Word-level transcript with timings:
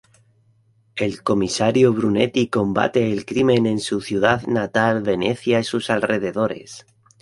El 0.95 1.21
comisario 1.21 1.93
Brunetti 1.93 2.47
combate 2.47 3.11
el 3.13 3.23
crimen 3.23 3.67
en 3.67 3.79
su 3.79 4.01
ciudad 4.01 4.41
natal, 4.47 5.03
Venecia, 5.03 5.59
y 5.59 5.63
sus 5.63 5.91
alrededores. 5.91 6.87